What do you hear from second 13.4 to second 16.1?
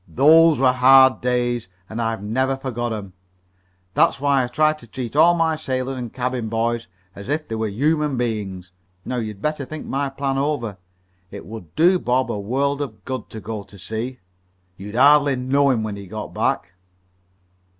to sea. You'd hardly know him when he